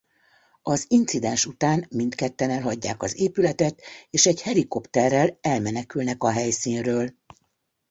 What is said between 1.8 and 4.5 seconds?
mindketten elhagyják az épületet és egy